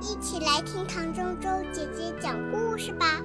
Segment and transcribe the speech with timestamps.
[0.00, 3.22] 一起来听唐周周姐姐讲故事吧。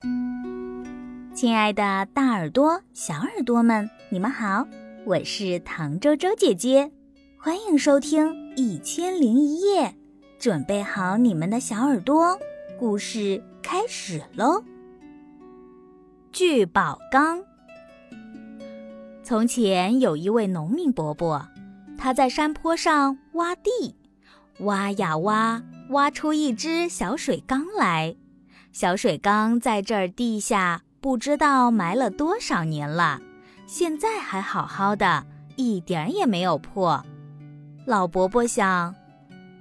[1.34, 4.66] 亲爱的，大耳朵、小耳朵们，你们好，
[5.04, 6.90] 我是唐周周姐姐，
[7.38, 9.88] 欢迎收听《一千零一夜》，
[10.38, 12.38] 准备好你们的小耳朵，
[12.80, 14.64] 故事开始喽。
[16.32, 17.44] 聚宝缸。
[19.22, 21.46] 从前有一位农民伯伯。
[21.96, 23.96] 他在山坡上挖地，
[24.60, 28.14] 挖呀挖，挖出一只小水缸来。
[28.72, 33.20] 小水缸在这儿地下不知道埋了多少年了，
[33.66, 37.04] 现在还好好的，一点也没有破。
[37.86, 38.94] 老伯伯想，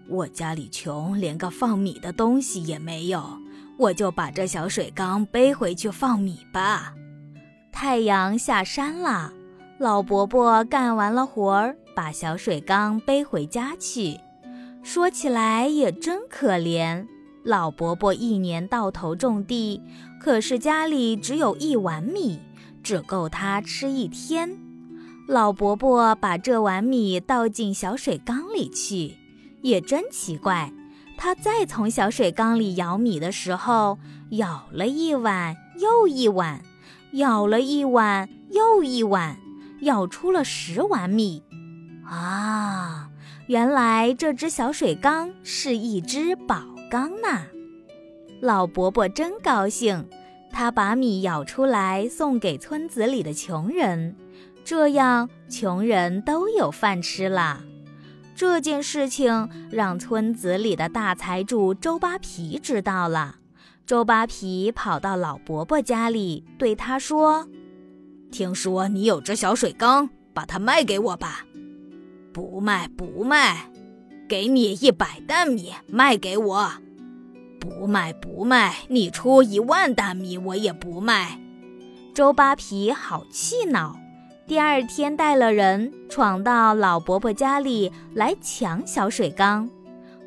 [0.08, 3.24] 我家里穷，连个放米的东西也没有，
[3.80, 6.94] 我就把这小水缸背回去放米吧。
[7.72, 9.34] 太阳下山了，
[9.80, 11.76] 老伯伯干完了活儿。
[11.96, 14.20] 把小水缸背回家去，
[14.84, 17.08] 说起来也真可怜。
[17.44, 19.82] 老伯伯一年到头种地，
[20.20, 22.40] 可是家里只有一碗米，
[22.82, 24.58] 只够他吃一天。
[25.28, 29.16] 老伯伯把这碗米倒进小水缸里去，
[29.62, 30.72] 也真奇怪。
[31.18, 34.00] 他再从小水缸里舀米的时候，
[34.32, 36.62] 舀了一碗又一碗，
[37.14, 39.38] 舀了一碗又一碗，
[39.82, 41.44] 舀出了十碗米。
[42.06, 43.10] 啊，
[43.48, 47.46] 原来这只小水缸是一只宝缸呢！
[48.42, 50.08] 老伯伯真高兴，
[50.52, 54.16] 他把米舀出来送给村子里的穷人，
[54.64, 57.64] 这样穷人都有饭吃了。
[58.36, 63.38] 这件事情让村子里的大财主周扒皮知道了。
[63.86, 67.48] 周扒皮跑到老伯伯家里，对他说
[68.32, 71.46] ：“听说你有只小水缸，把它卖给我吧。”
[72.34, 73.70] 不卖不卖，
[74.28, 76.72] 给你一百担米卖给我。
[77.60, 81.40] 不卖不卖，你出一万担米我也不卖。
[82.14, 83.96] 周扒皮好气恼，
[84.48, 89.70] 第二天带了人闯到老伯伯家里来抢小水缸。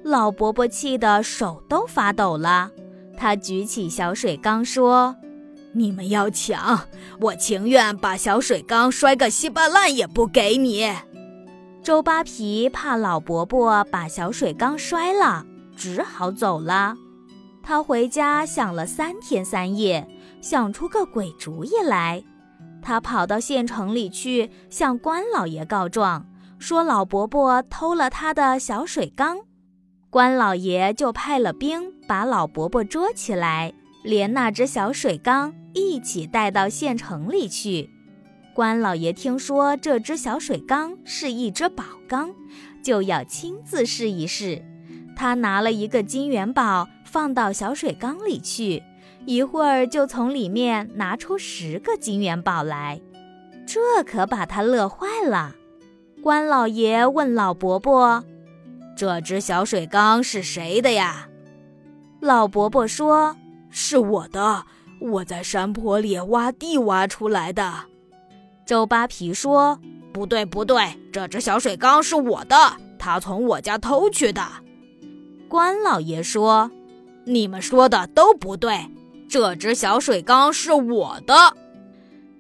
[0.05, 2.71] 老伯伯气得手都发抖了，
[3.19, 5.17] 他举起小水缸说
[5.75, 6.87] ：“你们要抢，
[7.21, 10.93] 我情愿把小水缸摔个稀巴烂也不给你。”
[11.87, 16.97] 周扒皮怕老伯伯把小水缸摔了，只好走了。
[17.63, 20.05] 他回家想了三天三夜，
[20.41, 22.25] 想出个鬼主意来。
[22.83, 26.27] 他跑到县城里去向关老爷告状，
[26.59, 29.39] 说老伯伯偷了他的小水缸。
[30.11, 33.73] 关老爷就派了兵把老伯伯捉起来，
[34.03, 37.89] 连那只小水缸一起带到县城里去。
[38.57, 42.31] 关老爷听说这只小水缸是一只宝缸，
[42.83, 44.65] 就要亲自试一试。
[45.15, 48.83] 他拿了一个金元宝放到小水缸里去，
[49.27, 52.99] 一会儿就从里面拿出十个金元宝来，
[53.67, 55.55] 这可把他乐坏了。
[56.23, 58.25] 关老爷问老伯伯
[58.97, 61.29] ：“这只小水缸是谁的呀？”
[62.21, 63.37] 老伯伯说
[63.69, 64.65] ：“是我的，
[64.99, 67.85] 我在山坡里挖地挖出来的。”
[68.67, 69.79] 周扒皮说
[70.13, 72.57] ：“不对，不对，这只小水缸是我的，
[72.99, 74.43] 他从我家偷去的。”
[75.49, 76.69] 关老爷说
[77.25, 78.91] ：“你们说的都不对，
[79.29, 81.57] 这只小水缸是我的。”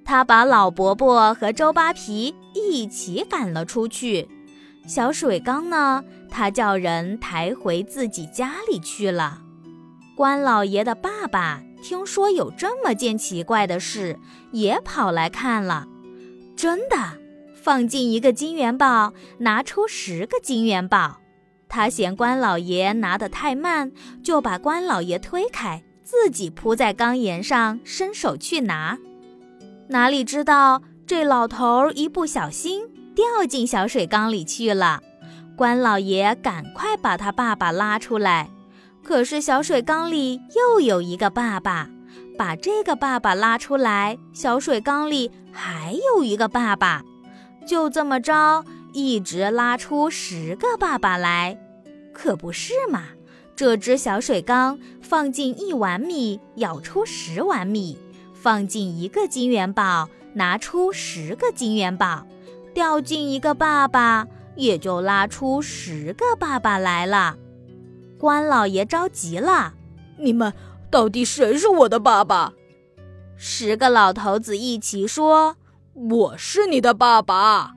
[0.04, 4.28] 他把老伯伯和周扒皮一起赶了出去。
[4.84, 6.03] 小水缸呢？
[6.28, 9.42] 他叫人抬回自己家里去了。
[10.16, 14.19] 关老爷的爸爸听说有这么件奇怪的事，
[14.50, 15.86] 也跑来看了。
[16.56, 16.97] 真的，
[17.55, 21.21] 放进一个金元宝，拿出十个金元宝。
[21.69, 23.93] 他嫌关老爷拿得太慢，
[24.25, 28.97] 就把关老爷推开，自己扑在缸沿上，伸手去拿。
[29.89, 32.84] 哪里知道这老头一不小心
[33.15, 35.03] 掉进小水缸里去了。
[35.56, 38.48] 关老爷赶快把他爸爸拉出来，
[39.03, 41.91] 可是小水缸里又有一个爸爸。
[42.39, 47.03] 把这个爸爸拉出来，小水缸里还有一个爸爸，
[47.66, 48.62] 就这么着，
[48.92, 51.58] 一直拉出十个爸爸来，
[52.12, 53.04] 可不是嘛？
[53.56, 57.97] 这只小水缸放进一碗米，舀出十碗米；
[58.34, 62.26] 放进一个金元宝，拿出十个金元宝；
[62.74, 64.26] 掉进一个爸爸，
[64.56, 67.38] 也就拉出十个爸爸来了。
[68.18, 69.72] 关老爷着急了，
[70.18, 70.53] 你们。
[70.88, 72.53] 到底谁是我的爸爸？
[73.38, 75.56] 十个老头子一起说
[75.92, 77.72] ：“我是你的爸爸。”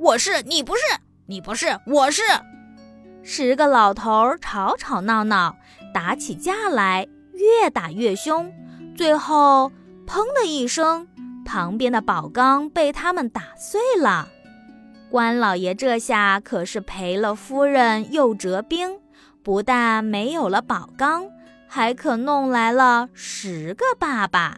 [0.00, 0.80] 我是你不是，
[1.26, 2.22] 你不是我是。
[3.22, 5.54] 十个老头吵吵闹闹，
[5.92, 8.50] 打起架来，越打越凶，
[8.96, 9.70] 最后
[10.06, 11.06] 砰的一声，
[11.44, 14.26] 旁边的宝缸被他们打碎了。
[15.10, 18.98] 关老爷这下可是赔了夫人又折兵，
[19.42, 21.28] 不但没有了宝缸，
[21.68, 24.56] 还可弄来了十个爸爸。